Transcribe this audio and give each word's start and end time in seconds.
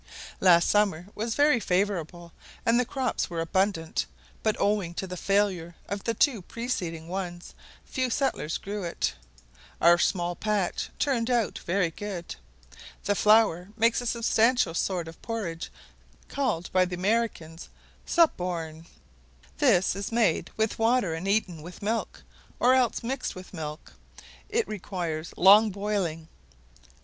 Last 0.39 0.67
summer 0.67 1.05
was 1.13 1.35
very 1.35 1.59
favourable, 1.59 2.33
and 2.65 2.79
the 2.79 2.85
crops 2.85 3.29
were 3.29 3.39
abundant, 3.39 4.07
but 4.41 4.59
owing 4.59 4.95
to 4.95 5.05
the 5.05 5.15
failure 5.15 5.75
of 5.87 6.05
the 6.05 6.15
two 6.15 6.41
preceding 6.41 7.07
ones, 7.07 7.53
fewer 7.85 8.09
settlers 8.09 8.57
grew 8.57 8.81
it. 8.83 9.13
Our 9.79 9.99
small 9.99 10.35
patch 10.35 10.89
turned 10.97 11.29
out 11.29 11.59
very 11.67 11.91
good. 11.91 12.35
The 13.03 13.13
flour 13.13 13.69
makes 13.77 14.01
a 14.01 14.07
substantial 14.07 14.73
sort 14.73 15.07
of 15.07 15.21
porridge, 15.21 15.71
called 16.29 16.71
by 16.71 16.85
the 16.85 16.95
Americans 16.95 17.69
"Supporne;" 18.03 18.87
this 19.59 19.95
is 19.95 20.11
made 20.11 20.49
with 20.57 20.79
water, 20.79 21.13
and 21.13 21.27
eaten 21.27 21.61
with 21.61 21.83
milk, 21.83 22.23
or 22.59 22.73
else 22.73 23.03
mixed 23.03 23.35
with 23.35 23.53
milk; 23.53 23.93
it 24.49 24.67
requires 24.67 25.31
long 25.37 25.69
boiling. 25.69 26.27